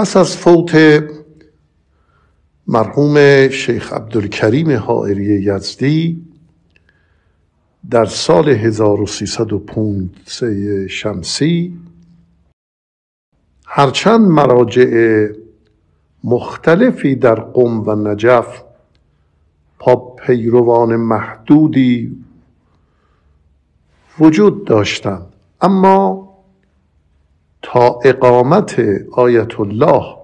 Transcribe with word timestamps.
پس 0.00 0.16
از 0.16 0.36
فوت 0.36 1.02
مرحوم 2.66 3.48
شیخ 3.48 3.92
عبدالکریم 3.92 4.76
حائری 4.76 5.42
یزدی 5.42 6.26
در 7.90 8.04
سال 8.04 8.48
1305 8.48 10.08
شمسی 10.88 11.78
هرچند 13.66 14.20
مراجع 14.20 15.26
مختلفی 16.24 17.14
در 17.14 17.34
قم 17.34 17.88
و 17.88 17.94
نجف 17.94 18.62
پا 19.78 19.96
پیروان 19.96 20.96
محدودی 20.96 22.24
وجود 24.18 24.64
داشتند 24.64 25.26
اما 25.60 26.29
تا 27.62 27.98
اقامت 28.04 28.80
آیت 29.12 29.60
الله 29.60 30.16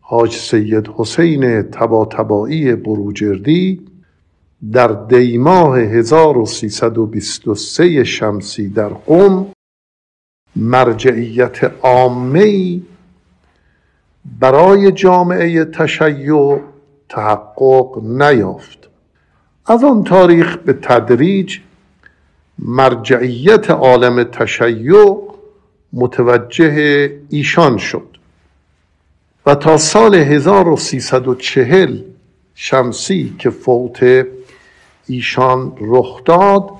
حاج 0.00 0.32
سید 0.32 0.88
حسین 0.96 1.62
تبا 1.62 2.04
تبایی 2.04 2.74
بروجردی 2.74 3.86
در 4.72 4.88
دیماه 4.88 5.78
1323 5.78 8.04
شمسی 8.04 8.68
در 8.68 8.88
قم 8.88 9.46
مرجعیت 10.56 11.72
عامه 11.82 12.80
برای 14.40 14.92
جامعه 14.92 15.64
تشیع 15.64 16.58
تحقق 17.08 17.98
نیافت. 18.02 18.88
از 19.66 19.84
آن 19.84 20.04
تاریخ 20.04 20.56
به 20.56 20.72
تدریج 20.72 21.58
مرجعیت 22.58 23.70
عالم 23.70 24.24
تشیع 24.24 25.25
متوجه 25.96 27.10
ایشان 27.30 27.76
شد. 27.76 28.08
و 29.46 29.54
تا 29.54 29.76
سال 29.76 30.14
1340 30.14 32.02
شمسی 32.54 33.36
که 33.38 33.50
فوت 33.50 34.26
ایشان 35.06 35.72
رخ 35.80 36.24
داد 36.24 36.70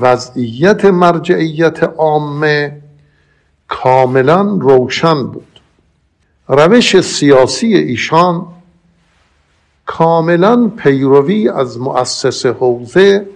وضعیت 0.00 0.84
مرجعیت 0.84 1.82
عامه 1.82 2.82
کاملا 3.68 4.42
روشن 4.60 5.26
بود. 5.26 5.60
روش 6.48 7.00
سیاسی 7.00 7.74
ایشان 7.74 8.46
کاملا 9.86 10.68
پیروی 10.68 11.48
از 11.48 11.78
مؤسس 11.78 12.46
حوزه 12.46 13.26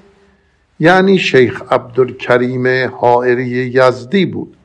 یعنی 0.80 1.18
شیخ 1.18 1.62
عبدالکریم 1.70 2.90
حائری 2.90 3.46
یزدی 3.46 4.26
بود. 4.26 4.56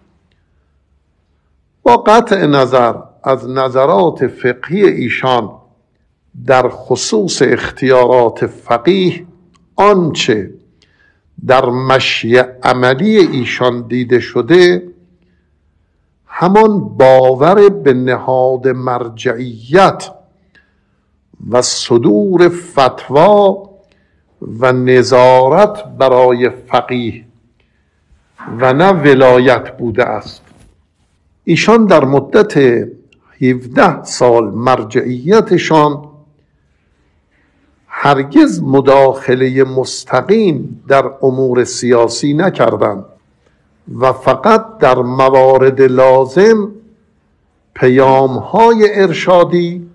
قطع 1.98 2.46
نظر 2.46 2.94
از 3.24 3.50
نظرات 3.50 4.28
فقهی 4.28 4.84
ایشان 4.84 5.52
در 6.46 6.70
خصوص 6.70 7.42
اختیارات 7.42 8.46
فقیه 8.46 9.26
آنچه 9.76 10.54
در 11.46 11.66
مشی 11.66 12.38
عملی 12.64 13.18
ایشان 13.18 13.88
دیده 13.88 14.20
شده 14.20 14.84
همان 16.26 16.80
باور 16.80 17.70
به 17.70 17.94
نهاد 17.94 18.68
مرجعیت 18.68 20.12
و 21.50 21.62
صدور 21.62 22.50
فتوا 22.50 23.70
و 24.60 24.72
نظارت 24.72 25.84
برای 25.98 26.50
فقیه 26.50 27.26
و 28.60 28.74
نه 28.74 28.90
ولایت 28.92 29.78
بوده 29.78 30.04
است. 30.04 30.49
ایشان 31.50 31.86
در 31.86 32.06
مدت 32.06 32.58
17 33.42 34.04
سال 34.04 34.44
مرجعیتشان 34.44 36.06
هرگز 37.88 38.62
مداخله 38.64 39.64
مستقیم 39.64 40.84
در 40.88 41.12
امور 41.22 41.64
سیاسی 41.64 42.34
نکردند 42.34 43.06
و 44.00 44.14
فقط 44.14 44.78
در 44.78 44.96
موارد 44.96 45.82
لازم 45.82 46.72
پیام 47.76 48.38
های 48.38 49.02
ارشادی 49.02 49.90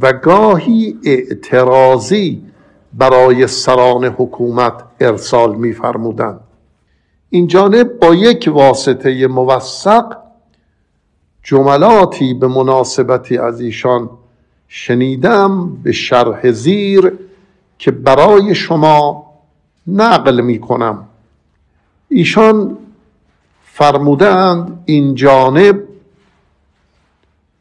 و 0.00 0.12
گاهی 0.12 0.98
اعتراضی 1.04 2.42
برای 2.92 3.46
سران 3.46 4.04
حکومت 4.04 4.74
ارسال 5.00 5.54
می‌فرمودند. 5.54 6.40
این 7.30 7.46
جانب 7.46 7.98
با 7.98 8.14
یک 8.14 8.50
واسطه 8.54 9.26
موثق 9.26 10.23
جملاتی 11.44 12.34
به 12.34 12.46
مناسبتی 12.46 13.38
از 13.38 13.60
ایشان 13.60 14.10
شنیدم 14.68 15.76
به 15.82 15.92
شرح 15.92 16.50
زیر 16.50 17.12
که 17.78 17.90
برای 17.90 18.54
شما 18.54 19.26
نقل 19.86 20.40
می 20.40 20.60
کنم 20.60 21.08
ایشان 22.08 22.78
فرمودند 23.64 24.82
این 24.84 25.14
جانب 25.14 25.82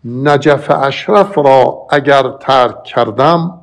نجف 0.06 0.72
اشرف 0.72 1.38
را 1.38 1.88
اگر 1.90 2.32
ترک 2.42 2.84
کردم 2.84 3.60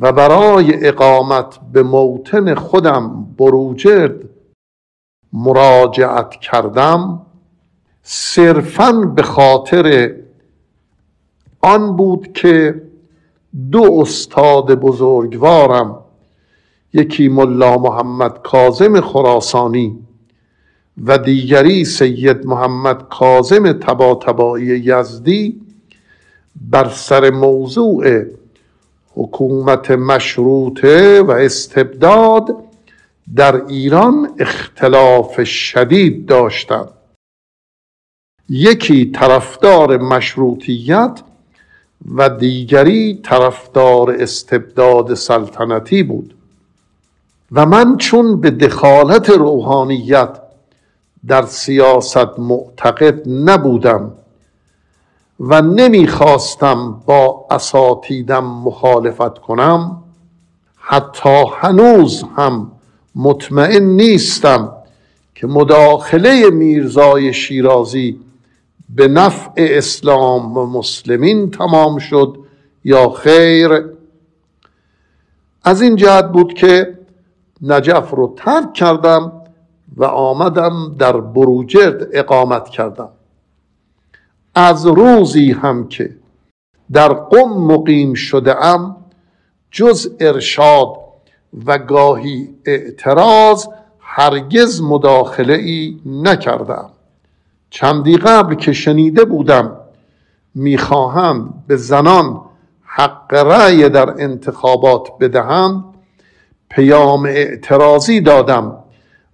و 0.00 0.12
برای 0.12 0.86
اقامت 0.86 1.58
به 1.72 1.82
موطن 1.82 2.54
خودم 2.54 3.26
بروجرد 3.38 4.14
مراجعت 5.32 6.30
کردم 6.30 7.25
صرفا 8.08 8.92
به 8.92 9.22
خاطر 9.22 10.14
آن 11.60 11.96
بود 11.96 12.32
که 12.32 12.82
دو 13.72 13.98
استاد 14.00 14.74
بزرگوارم 14.74 15.98
یکی 16.92 17.28
ملا 17.28 17.78
محمد 17.78 18.42
کاظم 18.42 19.00
خراسانی 19.00 19.98
و 21.04 21.18
دیگری 21.18 21.84
سید 21.84 22.46
محمد 22.46 23.08
کاظم 23.08 23.72
تبا 23.72 24.58
یزدی 24.58 25.60
بر 26.70 26.88
سر 26.88 27.30
موضوع 27.30 28.24
حکومت 29.14 29.90
مشروطه 29.90 31.22
و 31.22 31.30
استبداد 31.30 32.56
در 33.36 33.66
ایران 33.66 34.30
اختلاف 34.38 35.44
شدید 35.44 36.26
داشتند. 36.26 36.95
یکی 38.48 39.10
طرفدار 39.10 39.96
مشروطیت 39.96 41.20
و 42.14 42.28
دیگری 42.28 43.20
طرفدار 43.22 44.10
استبداد 44.10 45.14
سلطنتی 45.14 46.02
بود. 46.02 46.34
و 47.52 47.66
من 47.66 47.96
چون 47.96 48.40
به 48.40 48.50
دخالت 48.50 49.30
روحانیت 49.30 50.40
در 51.26 51.46
سیاست 51.46 52.38
معتقد 52.38 53.28
نبودم 53.28 54.12
و 55.40 55.62
نمی‌خواستم 55.62 57.02
با 57.06 57.46
اساتیدم 57.50 58.44
مخالفت 58.44 59.38
کنم 59.38 60.02
حتی 60.76 61.44
هنوز 61.56 62.24
هم 62.36 62.72
مطمئن 63.14 63.82
نیستم 63.82 64.72
که 65.34 65.46
مداخله 65.46 66.50
میرزای 66.50 67.34
شیرازی 67.34 68.20
به 68.88 69.08
نفع 69.08 69.50
اسلام 69.56 70.58
و 70.58 70.66
مسلمین 70.66 71.50
تمام 71.50 71.98
شد. 71.98 72.46
یا 72.86 73.08
خیر. 73.08 73.84
از 75.64 75.82
این 75.82 75.96
جهت 75.96 76.32
بود 76.32 76.54
که 76.54 76.98
نجف 77.62 78.10
رو 78.10 78.34
ترک 78.36 78.72
کردم 78.72 79.32
و 79.96 80.04
آمدم 80.04 80.94
در 80.98 81.20
بروجرد 81.20 82.08
اقامت 82.12 82.68
کردم. 82.68 83.08
از 84.54 84.86
روزی 84.86 85.52
هم 85.52 85.88
که 85.88 86.16
در 86.92 87.12
قم 87.12 87.48
مقیم 87.48 88.14
شده 88.14 88.64
ام 88.64 88.96
جز 89.70 90.16
ارشاد 90.20 90.96
و 91.66 91.78
گاهی 91.78 92.54
اعتراض 92.64 93.66
هرگز 94.00 94.82
مداخله 94.82 95.54
ای 95.54 96.00
نکردم. 96.06 96.90
چندی 97.70 98.16
قبل 98.16 98.54
که 98.54 98.72
شنیده 98.72 99.24
بودم 99.24 99.76
می‌خواهند 100.54 101.66
به 101.66 101.76
زنان 101.76 102.40
حق 102.84 103.34
رأی 103.34 103.88
در 103.88 104.10
انتخابات 104.10 105.08
بدهند 105.20 105.84
پیام 106.70 107.24
اعتراضی 107.24 108.20
دادم 108.20 108.76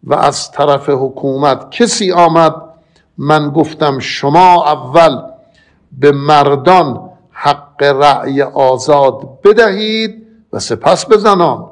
و 0.04 0.14
از 0.14 0.50
طرف 0.52 0.88
حکومت 0.88 1.70
کسی 1.70 2.12
آمد 2.12 2.54
من 3.18 3.50
گفتم 3.50 3.98
شما 3.98 4.64
اول 4.64 5.22
به 5.92 6.12
مردان 6.12 7.10
حق 7.30 7.82
رأی 7.82 8.42
آزاد 8.42 9.40
بدهید 9.44 10.26
و 10.52 10.58
سپس 10.58 11.06
به 11.06 11.16
زنان. 11.16 11.70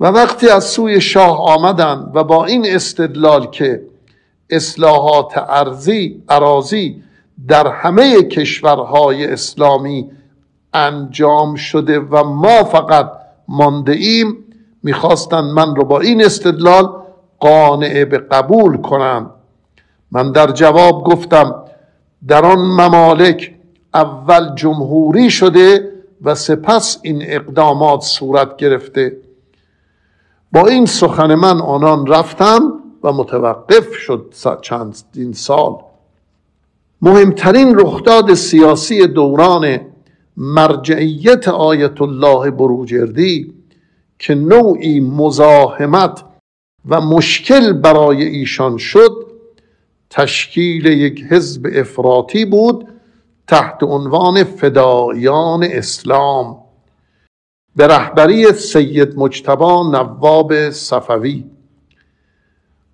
و 0.00 0.06
وقتی 0.06 0.48
از 0.48 0.64
سوی 0.64 1.00
شاه 1.00 1.40
آمدند 1.40 2.10
و 2.14 2.24
با 2.24 2.44
این 2.44 2.66
استدلال 2.66 3.46
که 3.46 3.82
اصلاحات 4.50 5.38
ارزی 5.38 6.22
ارازی 6.28 7.02
در 7.48 7.66
همه 7.66 8.22
کشورهای 8.22 9.26
اسلامی 9.26 10.10
انجام 10.72 11.54
شده 11.54 11.98
و 11.98 12.24
ما 12.24 12.64
فقط 12.64 13.12
مانده 13.48 13.92
ایم. 13.92 14.36
می‌خواستند 14.82 15.44
من 15.44 15.76
رو 15.76 15.84
با 15.84 16.00
این 16.00 16.24
استدلال 16.24 16.88
قانع 17.38 18.04
به 18.04 18.18
قبول 18.18 18.76
کنم. 18.76 19.30
من 20.12 20.32
در 20.32 20.50
جواب 20.50 21.04
گفتم 21.04 21.64
در 22.28 22.44
آن 22.44 22.58
ممالک 22.58 23.54
اول 23.94 24.54
جمهوری 24.54 25.30
شده 25.30 25.92
و 26.22 26.34
سپس 26.34 26.98
این 27.02 27.22
اقدامات 27.26 28.00
صورت 28.02 28.56
گرفته. 28.56 29.16
با 30.52 30.66
این 30.66 30.86
سخن 30.86 31.34
من 31.34 31.60
آنان 31.60 32.06
رفتن 32.06 32.58
و 33.02 33.12
متوقف 33.12 33.94
شد 33.94 34.34
چندین 34.62 35.32
سال. 35.32 35.76
مهمترین 37.02 37.78
رخداد 37.78 38.34
سیاسی 38.34 39.06
دوران 39.06 39.80
مرجعیت 40.36 41.48
آیت 41.48 42.02
الله 42.02 42.50
بروجردی 42.50 43.54
که 44.18 44.34
نوعی 44.34 45.00
مزاحمت 45.00 46.24
و 46.88 47.00
مشکل 47.00 47.72
برای 47.72 48.24
ایشان 48.24 48.76
شد 48.76 49.26
تشکیل 50.10 50.86
یک 50.86 51.24
حزب 51.30 51.66
افراطی 51.74 52.44
بود 52.44 52.88
تحت 53.46 53.82
عنوان 53.82 54.44
فدایان 54.44 55.64
اسلام 55.64 56.56
به 57.76 57.86
رهبری 57.86 58.52
سید 58.52 59.16
مجتبا 59.16 59.90
نواب 59.90 60.70
صفوی. 60.70 61.44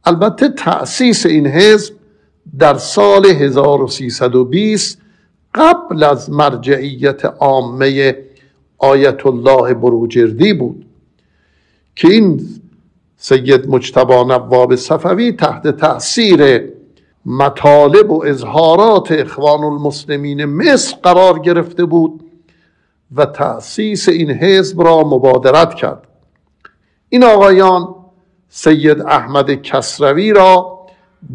البته 0.05 0.49
تأسیس 0.49 1.27
این 1.27 1.47
حزب 1.47 1.95
در 2.59 2.75
سال 2.75 3.27
1320 3.27 4.99
قبل 5.55 6.03
از 6.03 6.31
مرجعیت 6.31 7.25
عامه 7.25 8.17
آیت 8.79 9.27
الله 9.27 9.75
بروجردی 9.75 10.53
بود 10.53 10.87
که 11.97 12.09
این 12.09 12.47
سید 13.17 13.69
مجتبا 13.69 14.23
نواب 14.23 14.75
صفوی 14.75 15.33
تحت 15.33 15.69
تأثیر 15.69 16.73
مطالب 17.27 18.11
و 18.11 18.25
اظهارات 18.25 19.13
اخوان 19.13 19.65
المسلمین 19.65 20.45
مصر 20.45 20.97
قرار 21.03 21.39
گرفته 21.39 21.85
بود 21.85 22.25
و 23.15 23.27
تأسیس 23.27 24.09
این 24.09 24.31
حزب 24.31 24.83
را 24.83 25.01
مبادرت 25.01 25.75
کرد. 25.75 26.07
این 27.09 27.25
آقایان 27.25 27.95
سید 28.57 29.01
احمد 29.01 29.63
کسروی 29.63 30.33
را 30.33 30.79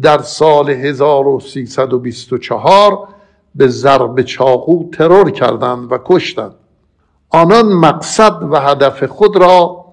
در 0.02 0.18
سال 0.18 0.70
1324 0.70 3.08
به 3.54 3.68
ضرب 3.68 4.22
چاقو 4.22 4.90
ترور 4.90 5.30
کردند 5.30 5.92
و 5.92 5.98
کشتند. 6.04 6.54
آنان 7.30 7.66
مقصد 7.66 8.32
و 8.50 8.60
هدف 8.60 9.04
خود 9.04 9.36
را 9.36 9.84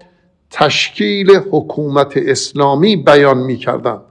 تشکیل 0.52 1.42
حکومت 1.52 2.18
اسلامی 2.18 2.96
بیان 2.96 3.38
می 3.38 3.58
کردند 3.58 4.02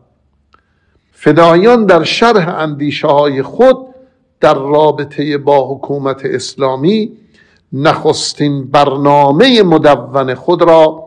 فدایان 1.13 1.87
در 1.87 2.05
شرح 2.05 2.59
اندیشه 2.59 3.09
های 3.09 3.43
خود 3.43 3.87
در 4.41 4.55
رابطه 4.55 5.39
با 5.39 5.75
حکومت 5.75 6.25
اسلامی 6.25 7.13
نخستین 7.73 8.71
برنامه 8.71 9.63
مدون 9.63 10.35
خود 10.35 10.63
را 10.63 11.06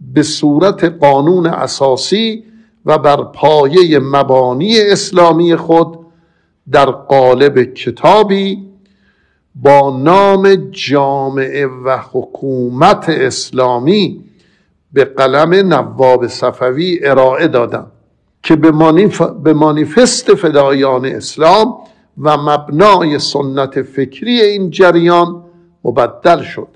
به 0.00 0.22
صورت 0.22 0.84
قانون 0.84 1.46
اساسی 1.46 2.44
و 2.86 2.98
بر 2.98 3.22
پایه 3.22 3.98
مبانی 3.98 4.80
اسلامی 4.80 5.56
خود 5.56 5.98
در 6.72 6.86
قالب 6.86 7.62
کتابی 7.62 8.70
با 9.54 10.00
نام 10.02 10.54
جامعه 10.70 11.66
و 11.66 11.98
حکومت 12.12 13.08
اسلامی 13.08 14.24
به 14.92 15.04
قلم 15.04 15.54
نواب 15.54 16.26
صفوی 16.26 16.98
ارائه 17.02 17.48
دادند 17.48 17.92
که 18.42 18.56
به, 18.56 18.70
مانیف... 18.70 19.22
به 19.22 19.52
مانیفست 19.52 20.34
فدایان 20.34 21.06
اسلام 21.06 21.76
و 22.18 22.36
مبنای 22.36 23.18
سنت 23.18 23.82
فکری 23.82 24.40
این 24.40 24.70
جریان 24.70 25.44
مبدل 25.84 26.42
شد. 26.42 26.68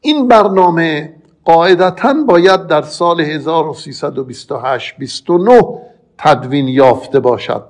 این 0.00 0.28
برنامه 0.28 1.15
قاعدتا 1.46 2.14
باید 2.26 2.66
در 2.66 2.82
سال 2.82 3.20
1328 3.20 4.94
29 4.98 5.62
تدوین 6.18 6.68
یافته 6.68 7.20
باشد. 7.20 7.64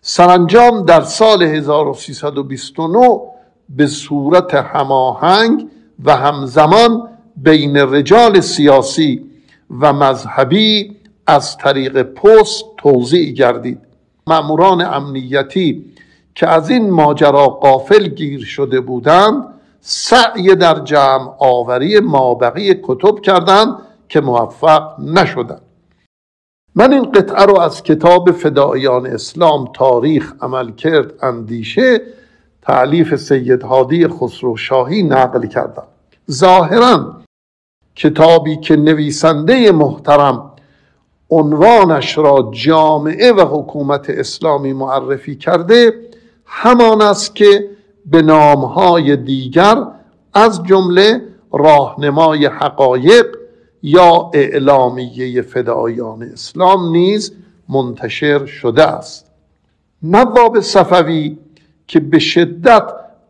سرانجام 0.00 0.84
در 0.84 1.00
سال 1.00 1.42
1329 1.42 3.20
به 3.68 3.86
صورت 3.86 4.54
هماهنگ 4.54 5.68
و 6.04 6.16
همزمان 6.16 7.08
بین 7.36 7.76
رجال 7.76 8.40
سیاسی 8.40 9.30
و 9.80 9.92
مذهبی 9.92 10.96
از 11.26 11.56
طریق 11.56 12.02
پست 12.02 12.64
توضیح 12.76 13.32
گردید. 13.32 13.78
ماموران 14.26 14.80
امنیتی 14.80 15.84
که 16.34 16.48
از 16.48 16.70
این 16.70 16.90
ماجرا 16.90 17.46
قافل 17.48 18.08
گیر 18.08 18.44
شده 18.44 18.80
بودند 18.80 19.49
سعی 19.80 20.54
در 20.54 20.78
جمع 20.78 21.34
آوری 21.38 22.00
مابقی 22.00 22.74
کتب 22.82 23.20
کردند 23.20 23.76
که 24.08 24.20
موفق 24.20 25.00
نشدند 25.00 25.62
من 26.74 26.92
این 26.92 27.12
قطعه 27.12 27.44
رو 27.44 27.60
از 27.60 27.82
کتاب 27.82 28.30
فدایان 28.30 29.06
اسلام 29.06 29.70
تاریخ 29.74 30.32
عمل 30.40 30.70
کرد 30.70 31.24
اندیشه 31.24 32.00
تعلیف 32.62 33.16
سید 33.16 33.62
هادی 33.62 34.08
خسرو 34.08 34.56
شاهی 34.56 35.02
نقل 35.02 35.46
کردم. 35.46 35.86
ظاهرا 36.30 37.16
کتابی 37.94 38.56
که 38.56 38.76
نویسنده 38.76 39.72
محترم 39.72 40.50
عنوانش 41.30 42.18
را 42.18 42.50
جامعه 42.52 43.32
و 43.32 43.40
حکومت 43.40 44.10
اسلامی 44.10 44.72
معرفی 44.72 45.36
کرده 45.36 45.92
همان 46.46 47.02
است 47.02 47.34
که 47.34 47.70
به 48.10 48.22
نامهای 48.22 49.16
دیگر 49.16 49.76
از 50.34 50.62
جمله 50.64 51.20
راهنمای 51.52 52.46
حقایق 52.46 53.26
یا 53.82 54.30
اعلامیه 54.34 55.42
فدایان 55.42 56.22
اسلام 56.22 56.90
نیز 56.90 57.32
منتشر 57.68 58.46
شده 58.46 58.84
است. 58.84 59.26
نواب 60.02 60.60
صفوی 60.60 61.38
که 61.86 62.00
به 62.00 62.18
شدت 62.18 62.82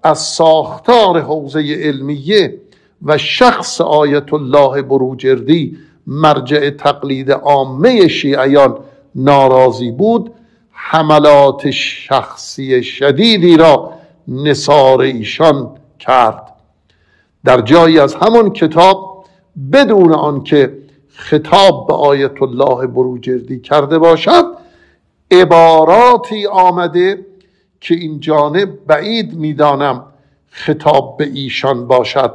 از 0.03 0.19
ساختار 0.19 1.21
حوزه 1.21 1.61
علمیه 1.61 2.61
و 3.03 3.19
شخص 3.19 3.81
آیت 3.81 4.33
الله 4.33 4.83
بروجردی 4.83 5.79
مرجع 6.07 6.71
تقلید 6.71 7.33
عامه 7.33 8.09
شیعیان 8.09 8.79
ناراضی 9.15 9.91
بود 9.91 10.33
حملات 10.71 11.71
شخصی 11.71 12.83
شدیدی 12.83 13.57
را 13.57 13.93
نصار 14.31 15.01
ایشان 15.01 15.71
کرد. 15.99 16.53
در 17.45 17.61
جایی 17.61 17.99
از 17.99 18.15
همون 18.15 18.51
کتاب 18.51 19.25
بدون 19.73 20.13
آنکه 20.15 20.79
خطاب 21.15 21.87
به 21.87 21.95
آیت 21.95 22.43
الله 22.43 22.87
بروجردی 22.87 23.61
کرده 23.61 23.99
باشد 23.99 24.45
عباراتی 25.31 26.47
آمده 26.47 27.27
که 27.81 27.95
این 27.95 28.21
جانب 28.21 28.87
بعید 28.87 29.35
می‌دانم 29.35 30.05
خطاب 30.51 31.17
به 31.17 31.25
ایشان 31.25 31.87
باشد. 31.87 32.35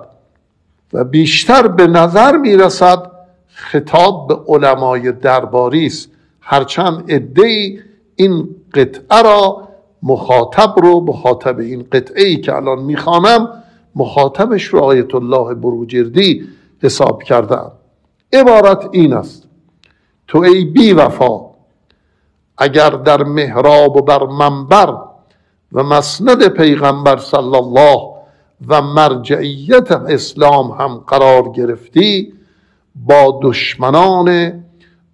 و 0.94 1.04
بیشتر 1.04 1.68
به 1.68 1.88
نظر 1.88 2.38
می‌رسد 2.38 3.12
خطاب 3.48 4.28
به 4.28 4.54
علمای 4.54 5.12
درباری 5.12 5.86
است 5.86 6.10
هرچند 6.42 7.12
عدهای 7.12 7.80
این 8.16 8.50
قطعه 8.74 9.22
را 9.22 9.65
مخاطب 10.06 10.74
رو 10.78 11.00
مخاطب 11.00 11.60
این 11.60 11.86
قطعه 11.92 12.24
ای 12.24 12.38
که 12.38 12.56
الان 12.56 12.80
می‌خوانم 12.80 13.64
مخاطبش 13.96 14.64
رو 14.64 14.80
آیت 14.80 15.16
الله 15.16 15.54
بروجردی 15.54 16.48
حساب 16.82 17.24
کردم. 17.24 17.72
عبارت 18.34 18.90
این 18.92 19.14
است. 19.14 19.48
تو 20.28 20.38
ای 20.38 20.66
بی 20.66 20.94
وفا 20.94 21.42
اگر 22.58 22.90
در 22.90 23.24
محراب 23.24 23.98
و 23.98 24.02
بر 24.02 24.24
منبر 24.24 24.98
و 25.72 25.84
مسند 25.84 26.48
پیغمبر 26.48 27.18
صلی 27.18 27.56
الله 27.56 28.00
و 28.68 28.82
مرجعیت 28.82 29.92
اسلام 29.92 30.72
هم 30.72 31.04
قرار 31.08 31.50
گرفتی 31.50 32.34
با 32.96 33.40
دشمنان 33.44 34.54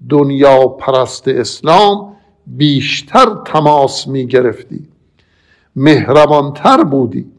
دنیا 0.10 0.67
پرست 0.67 1.27
اسلام 1.27 2.11
بیشتر 2.48 3.25
تماس 3.45 4.07
می 4.07 4.27
گرفتی 4.27 4.88
مهربانتر 5.75 6.83
بودی 6.83 7.31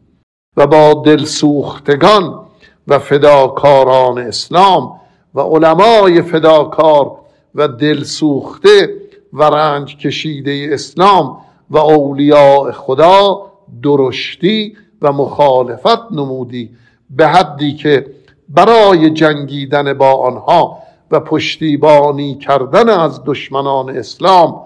و 0.57 0.67
با 0.67 1.03
دلسوختگان 1.07 2.41
و 2.89 2.99
فداکاران 2.99 4.19
اسلام 4.19 5.01
و 5.35 5.41
علمای 5.41 6.23
فداکار 6.23 7.17
و 7.55 7.69
دلسوخته 7.69 8.95
و 9.33 9.43
رنج 9.43 9.97
کشیده 9.97 10.69
اسلام 10.73 11.37
و 11.71 11.79
اولیاء 11.79 12.73
خدا 12.73 13.53
درشتی 13.83 14.77
و 15.03 15.13
مخالفت 15.13 16.13
نمودی. 16.13 16.71
به 17.11 17.29
حدی 17.29 17.75
که 17.75 18.07
برای 18.49 19.11
جنگیدن 19.11 19.95
با 19.95 20.13
آنها 20.13 20.79
و 21.11 21.21
پشتیبانی 21.21 22.35
کردن 22.35 22.89
از 22.89 23.21
دشمنان 23.25 23.97
اسلام 23.97 24.63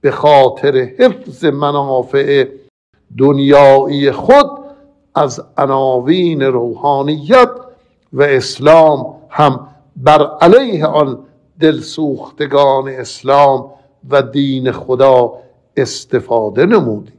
به 0.00 0.10
خاطر 0.10 0.76
حفظ 0.76 1.44
منافع 1.44 2.48
دنیایی 3.18 4.10
خود 4.10 4.50
از 5.14 5.44
عناوین 5.56 6.42
روحانیت 6.42 7.50
و 8.12 8.22
اسلام 8.22 9.16
هم 9.30 9.68
بر 9.96 10.36
علیه 10.40 10.86
آن 10.86 11.18
دلسوختگان 11.60 12.88
اسلام 12.88 13.70
و 14.10 14.22
دین 14.22 14.72
خدا 14.72 15.32
استفاده 15.76 16.66
نمودی 16.66 17.12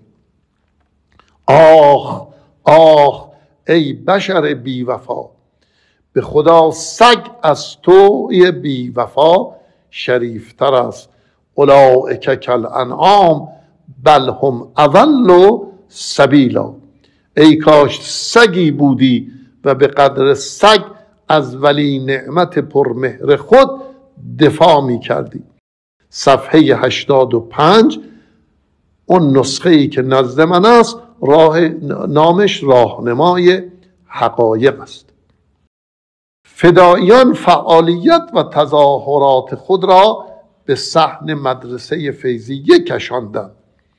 آخ 1.48 2.28
آخ 2.64 3.28
ای 3.68 3.94
بشر 3.94 4.54
بی 4.54 4.84
وفا 4.84 5.30
به 6.14 6.22
خدا 6.22 6.72
سگ 6.72 7.20
از 7.44 7.78
توی 7.82 8.52
بی 8.52 8.90
وفا 8.90 9.52
شریفتر 9.90 10.74
است 10.74 11.10
اولئک 11.58 12.36
کل 12.36 12.66
انعام 12.66 13.48
بل 14.04 14.30
هم 14.44 14.68
اول 14.78 15.30
و 15.30 15.66
سبیلا. 15.88 16.74
ای 17.38 17.56
کاش 17.56 18.02
سگی 18.02 18.72
بودی 18.72 19.32
و 19.66 19.76
به 19.76 19.88
قدر 19.88 20.34
سگ 20.34 20.82
از 21.30 21.56
ولی 21.64 22.00
نعمت 22.00 22.60
پرمهر 22.60 23.36
خود 23.36 23.70
دفاع 24.40 24.82
می 24.82 25.00
کردی. 25.00 25.44
صفحه 26.10 26.60
85 26.60 28.00
اون 29.06 29.38
نسخه 29.38 29.70
ای 29.70 29.88
که 29.88 30.02
نزد 30.02 30.42
من 30.42 30.66
است 30.66 30.98
راه 31.22 31.60
نامش 32.08 32.64
راهنمای 32.64 33.62
حقایق 34.06 34.82
است. 34.82 35.10
فدایان 36.46 37.34
فعالیت 37.34 38.30
و 38.34 38.44
تظاهرات 38.44 39.56
خود 39.56 39.84
را 39.84 40.27
به 40.68 40.76
صحن 40.76 41.34
مدرسه 41.34 42.12
فیضیه 42.12 42.80
کشاندند 42.80 43.52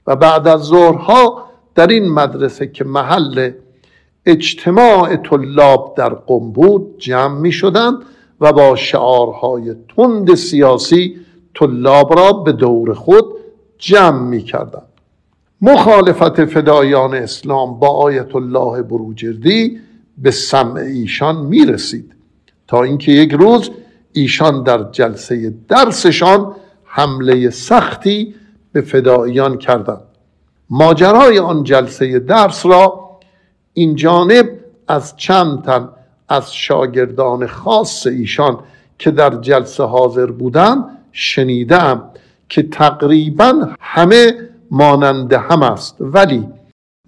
و 0.07 0.17
بعد 0.17 0.49
از 0.49 0.61
ظهرها 0.61 1.45
در 1.75 1.87
این 1.87 2.09
مدرسه 2.09 2.67
که 2.67 2.85
محل 2.85 3.51
اجتماع 4.27 5.17
طلاب 5.17 5.95
در 5.97 6.09
قم 6.09 6.53
بود 6.53 6.95
جمع 6.99 7.39
می 7.39 7.53
شدند 7.53 7.97
و 8.41 8.53
با 8.53 8.77
شعارهای 8.77 9.75
تند 9.97 10.35
سیاسی 10.35 11.17
طلاب 11.55 12.19
را 12.19 12.33
به 12.33 12.53
دور 12.53 12.95
خود 12.95 13.25
جمع 13.79 14.23
می 14.23 14.43
کردند 14.43 14.89
مخالفت 15.61 16.45
فدایان 16.45 17.15
اسلام 17.15 17.79
با 17.79 17.89
آیت 17.89 18.37
الله 18.37 18.83
بروجردی 18.83 19.81
به 20.19 20.31
سمع 20.31 20.81
ایشان 20.81 21.37
می 21.37 21.67
رسید. 21.67 22.15
تا 22.67 22.83
اینکه 22.83 23.13
یک 23.13 23.33
روز 23.33 23.71
ایشان 24.13 24.63
در 24.63 24.91
جلسه 24.93 25.55
درسشان 25.69 26.55
حمله 26.89 27.51
سختی 27.51 28.35
به 28.73 28.81
فداییان 28.81 29.59
کردند. 29.59 30.05
ماجرای 30.71 31.39
آن 31.39 31.65
جلسه 31.65 32.19
درس 32.19 32.67
را 32.67 33.11
این 33.73 33.95
جانب 33.95 34.49
از 34.89 35.17
چند 35.17 35.63
تن 35.63 35.89
از 36.29 36.55
شاگردان 36.55 37.47
خاص 37.47 38.07
ایشان 38.07 38.59
که 38.99 39.11
در 39.11 39.31
جلسه 39.31 39.85
حاضر 39.85 40.27
بودند 40.27 40.85
شنیدم 41.13 42.03
که 42.49 42.63
تقریبا 42.63 43.69
همه 43.81 44.33
مانند 44.71 45.33
هم 45.33 45.63
است 45.63 45.97
ولی 46.01 46.49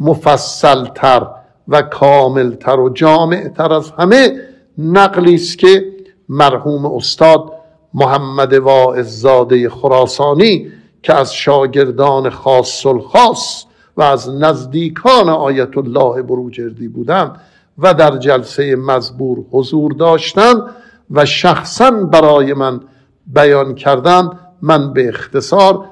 مفصلتر 0.00 1.26
و 1.68 1.82
کاملتر 1.82 2.80
و 2.80 2.88
جامعتر 2.88 3.72
از 3.72 3.90
همه 3.90 4.40
نقلی 4.78 5.34
است 5.34 5.58
که 5.58 5.84
مرحوم 6.28 6.86
استاد 6.86 7.52
محمد 7.94 8.52
واعظ 8.52 9.20
زاده 9.20 9.68
خراسانی 9.68 10.72
که 11.02 11.14
از 11.14 11.34
شاگردان 11.34 12.30
خاص 12.30 12.86
الخاص 12.86 13.64
و 13.96 14.02
از 14.02 14.28
نزدیکان 14.28 15.28
آیت 15.28 15.78
الله 15.78 16.22
بروجردی 16.22 16.88
بودند 16.88 17.40
و 17.78 17.94
در 17.94 18.16
جلسه 18.16 18.76
مزبور 18.76 19.38
حضور 19.50 19.92
داشتند 19.92 20.62
و 21.10 21.24
شخصا 21.24 21.90
برای 21.90 22.54
من 22.54 22.80
بیان 23.26 23.74
کردن 23.74 24.30
من 24.62 24.92
به 24.92 25.08
اختصار 25.08 25.84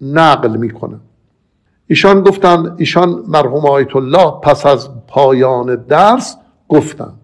نقل 0.00 0.56
می 0.56 0.70
کنم 0.70 1.00
ایشان 1.86 2.20
گفتند 2.20 2.74
ایشان 2.78 3.24
مرحوم 3.28 3.66
آیت 3.66 3.96
الله 3.96 4.30
پس 4.42 4.66
از 4.66 4.88
پایان 5.06 5.76
درس 5.76 6.36
گفتند. 6.68 7.20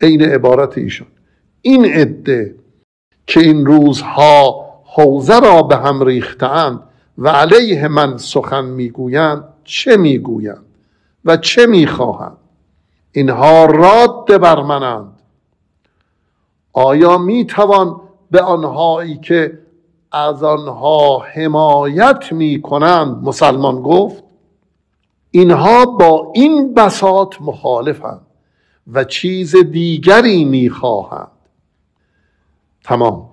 عین 0.00 0.22
عبارت 0.22 0.78
ایشان. 0.78 1.06
این 1.62 1.84
عده 1.84 2.54
که 3.26 3.40
این 3.40 3.66
روزها 3.66 4.64
حوزه 4.84 5.40
را 5.40 5.62
به 5.62 5.76
هم 5.76 6.02
ریختند 6.04 6.80
و 7.18 7.28
علیه 7.28 7.88
من 7.88 8.16
سخن 8.16 8.64
می‌گویند 8.64 9.44
چه 9.64 9.96
می‌گویند 9.96 10.64
و 11.24 11.36
چه 11.36 11.66
می‌خواهند؟ 11.66 12.36
اینها 13.12 13.64
راد 13.64 14.40
بر 14.40 14.62
منند. 14.62 15.12
آیا 16.72 17.18
می‌توان 17.18 18.00
به 18.30 18.40
آنهایی 18.42 19.16
که 19.18 19.58
از 20.12 20.42
آنها 20.42 21.18
حمایت 21.18 22.32
می‌کنند 22.32 23.24
مسلمان 23.24 23.82
گفت؟ 23.82 24.24
اینها 25.30 25.86
با 25.86 26.32
این 26.34 26.74
بساط 26.74 27.36
مخالفند 27.40 28.26
و 28.92 29.04
چیز 29.04 29.56
دیگری 29.56 30.44
می‌خواهند. 30.44 31.31
تمام. 32.84 33.28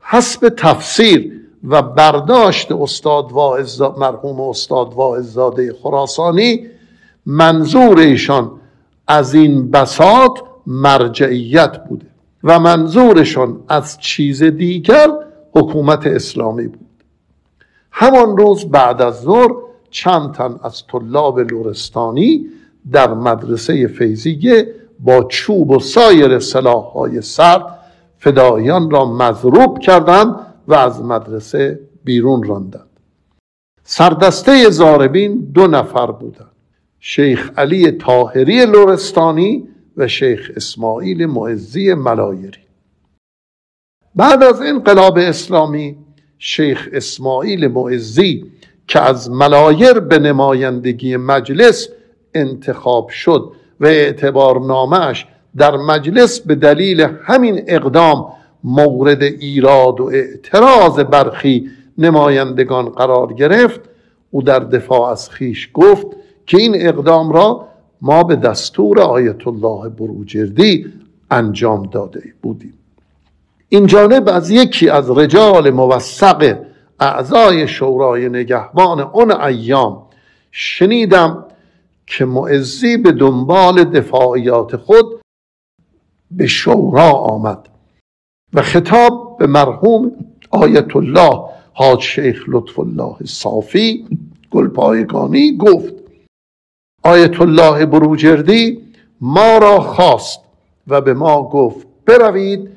حسب 0.00 0.48
تفسیر 0.48 1.40
و 1.64 1.82
برداشت 1.82 2.72
استاد 2.72 3.32
واعظ 3.32 3.82
مرحوم 3.82 4.40
استاد 4.40 4.94
واعظاده 4.94 5.74
خراسانی 5.82 6.66
منظور 7.26 7.98
ایشان 7.98 8.50
از 9.06 9.34
این 9.34 9.70
بساط 9.70 10.38
مرجعیت 10.66 11.84
بوده 11.88 12.06
و 12.44 12.58
منظورشان 12.58 13.62
از 13.68 13.98
چیز 13.98 14.42
دیگر 14.42 15.08
حکومت 15.52 16.06
اسلامی 16.06 16.66
بود. 16.66 16.86
همان 17.92 18.36
روز 18.36 18.64
بعد 18.64 19.02
از 19.02 19.20
ظهر 19.20 19.50
چند 19.90 20.34
تن 20.34 20.60
از 20.62 20.82
طلاب 20.86 21.40
لورستانی 21.40 22.46
در 22.92 23.14
مدرسه 23.14 23.86
فیزیه 23.86 24.74
با 25.00 25.24
چوب 25.24 25.70
و 25.70 25.78
سایر 25.78 26.38
سلاحهای 26.38 27.22
سرد 27.22 27.79
فدایان 28.20 28.90
را 28.90 29.04
مضروب 29.04 29.78
کردند 29.78 30.34
و 30.68 30.74
از 30.74 31.02
مدرسه 31.02 31.80
بیرون 32.04 32.42
راندند. 32.42 32.90
سردسته 33.84 34.70
زاربین 34.70 35.50
دو 35.54 35.66
نفر 35.66 36.06
بودند. 36.06 36.50
شیخ 36.98 37.50
علی 37.56 37.90
تاهری 37.90 38.66
لورستانی 38.66 39.68
و 39.96 40.08
شیخ 40.08 40.50
اسماعیل 40.56 41.26
معزی 41.26 41.94
ملایری. 41.94 42.60
بعد 44.14 44.42
از 44.42 44.60
انقلاب 44.62 45.18
اسلامی 45.18 45.96
شیخ 46.38 46.88
اسماعیل 46.92 47.68
معزی 47.68 48.52
که 48.86 49.00
از 49.00 49.30
ملایر 49.30 50.00
به 50.00 50.18
نمایندگی 50.18 51.16
مجلس 51.16 51.88
انتخاب 52.34 53.08
شد 53.08 53.52
و 53.80 53.86
اعتبارنامهش 53.86 55.26
در 55.56 55.76
مجلس 55.76 56.40
به 56.40 56.54
دلیل 56.54 57.06
همین 57.24 57.62
اقدام 57.66 58.32
مورد 58.64 59.22
ایراد 59.22 60.00
و 60.00 60.04
اعتراض 60.04 61.00
برخی 61.00 61.70
نمایندگان 61.98 62.88
قرار 62.88 63.32
گرفت. 63.32 63.80
او 64.30 64.42
در 64.42 64.58
دفاع 64.58 65.10
از 65.10 65.30
خیش 65.30 65.70
گفت 65.74 66.06
که 66.46 66.56
این 66.56 66.72
اقدام 66.76 67.32
را 67.32 67.68
ما 68.02 68.22
به 68.22 68.36
دستور 68.36 69.00
آیت 69.00 69.46
الله 69.46 69.88
بروجردی 69.88 70.86
انجام 71.30 71.82
داده 71.82 72.22
بودیم. 72.42 72.74
این 73.68 73.86
جانب 73.86 74.28
از 74.28 74.50
یکی 74.50 74.88
از 74.88 75.10
رجال 75.10 75.70
موثق 75.70 76.58
اعضای 77.00 77.68
شورای 77.68 78.28
نگهبان 78.28 79.00
اون 79.00 79.32
ایام 79.32 80.02
شنیدم 80.50 81.44
که 82.06 82.24
معزی 82.24 82.96
به 82.96 83.12
دنبال 83.12 83.84
دفاعیات 83.84 84.76
خود 84.76 85.19
به 86.30 86.46
شورا 86.46 87.10
آمد 87.10 87.68
و 88.52 88.62
خطاب 88.62 89.38
به 89.38 89.46
مرحوم 89.46 90.12
آیت 90.50 90.96
الله 90.96 91.40
حاج 91.72 92.00
شیخ 92.00 92.44
لطف 92.48 92.78
الله 92.78 93.16
صافی 93.24 94.06
گلپایگانی 94.50 95.56
گفت 95.56 95.94
آیت 97.02 97.40
الله 97.40 97.86
بروجردی 97.86 98.78
ما 99.20 99.58
را 99.58 99.80
خواست 99.80 100.40
و 100.86 101.00
به 101.00 101.14
ما 101.14 101.42
گفت 101.42 101.86
بروید 102.06 102.70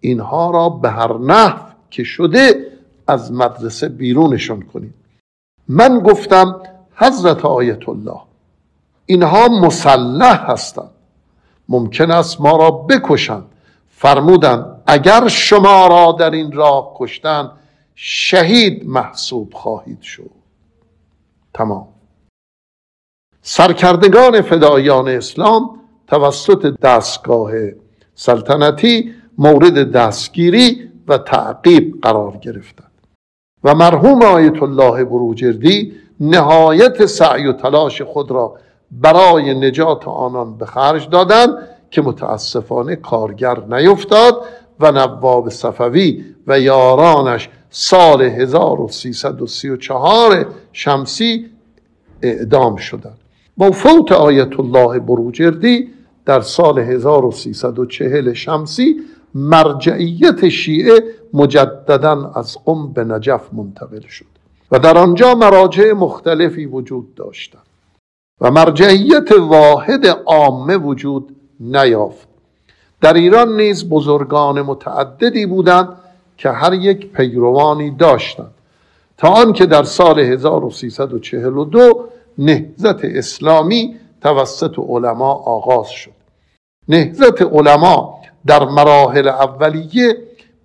اینها 0.00 0.50
را 0.50 0.68
به 0.68 0.90
هر 0.90 1.18
نحو 1.18 1.58
که 1.90 2.04
شده 2.04 2.66
از 3.06 3.32
مدرسه 3.32 3.88
بیرونشان 3.88 4.62
کنید. 4.62 4.94
من 5.68 5.98
گفتم 5.98 6.60
حضرت 6.94 7.44
آیت 7.44 7.88
الله 7.88 8.20
اینها 9.06 9.48
مسلح 9.48 10.50
هستند. 10.50 10.90
ممکن 11.70 12.10
است 12.10 12.40
ما 12.40 12.56
را 12.56 12.70
بکشند. 12.70 13.44
فرمودند 13.88 14.82
اگر 14.86 15.28
شما 15.28 15.86
را 15.86 16.16
در 16.18 16.30
این 16.30 16.52
راه 16.52 16.94
کشتن 16.96 17.50
شهید 17.94 18.88
محسوب 18.88 19.54
خواهید 19.54 20.02
شد. 20.02 20.30
تمام. 21.54 21.88
سرکردگان 23.42 24.40
فدایان 24.40 25.08
اسلام 25.08 25.80
توسط 26.06 26.78
دستگاه 26.80 27.52
سلطنتی 28.14 29.14
مورد 29.38 29.92
دستگیری 29.92 30.90
و 31.08 31.18
تعقیب 31.18 32.00
قرار 32.02 32.36
گرفتند. 32.36 32.90
و 33.64 33.74
مرحوم 33.74 34.22
آیت 34.22 34.62
الله 34.62 35.04
بروجردی 35.04 35.92
نهایت 36.20 37.06
سعی 37.06 37.46
و 37.46 37.52
تلاش 37.52 38.02
خود 38.02 38.30
را 38.30 38.56
برای 38.90 39.54
نجات 39.54 40.08
آنان 40.08 40.56
به 40.56 40.66
خرج 40.66 41.08
دادند 41.08 41.68
که 41.90 42.02
متاسفانه 42.02 42.96
کارگر 42.96 43.60
نیفتاد 43.60 44.42
و 44.80 44.92
نواب 44.92 45.48
صفوی 45.48 46.24
و 46.46 46.60
یارانش 46.60 47.48
سال 47.70 48.22
1334 48.22 50.46
شمسی 50.72 51.46
اعدام 52.22 52.76
شدند. 52.76 53.18
با 53.56 53.70
فوت 53.70 54.12
آیت 54.12 54.60
الله 54.60 54.98
بروجردی 54.98 55.88
در 56.26 56.40
سال 56.40 56.78
1340 56.78 58.32
شمسی 58.32 58.96
مرجعیت 59.34 60.48
شیعه 60.48 61.02
مجددا 61.34 62.32
از 62.34 62.58
قم 62.64 62.92
به 62.92 63.04
نجف 63.04 63.48
منتقل 63.52 64.00
شد 64.00 64.26
و 64.72 64.78
در 64.78 64.98
آنجا 64.98 65.34
مراجع 65.34 65.92
مختلفی 65.92 66.66
وجود 66.66 67.14
داشتند. 67.14 67.69
و 68.40 68.50
مرجعیت 68.50 69.32
واحد 69.32 70.06
عامه 70.26 70.76
وجود 70.76 71.36
نیافت. 71.60 72.28
در 73.00 73.14
ایران 73.14 73.56
نیز 73.56 73.88
بزرگان 73.88 74.62
متعددی 74.62 75.46
بودند 75.46 75.88
که 76.36 76.50
هر 76.50 76.72
یک 76.72 77.12
پیروانی 77.12 77.90
داشتند. 77.90 78.50
تا 79.18 79.28
آنکه 79.28 79.66
در 79.66 79.82
سال 79.82 80.20
1342 80.20 82.08
نهزت 82.38 83.04
اسلامی 83.04 83.96
توسط 84.22 84.78
علما 84.78 85.32
آغاز 85.32 85.88
شد. 85.88 86.10
نهزت 86.88 87.42
علما 87.42 88.20
در 88.46 88.64
مراحل 88.64 89.28
اولیه 89.28 90.16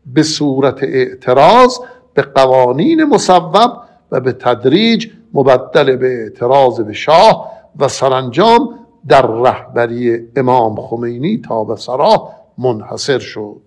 به 0.05 0.23
صورت 0.23 0.83
اعتراض 0.83 1.79
به 2.13 2.21
قوانین 2.21 3.03
مصوب 3.03 3.57
و 4.11 4.19
به 4.19 4.31
تدریج 4.31 5.07
مبدل 5.33 5.95
به 5.95 6.07
اعتراض 6.07 6.79
به 6.81 6.93
شاه 6.93 7.51
و 7.79 7.87
سرانجام 7.87 8.79
در 9.07 9.27
رهبری 9.27 10.27
امام 10.35 10.75
خمینی 10.81 11.37
تا 11.37 11.63
به 11.63 11.75
سراه 11.75 12.35
منحصر 12.57 13.19
شد. 13.19 13.61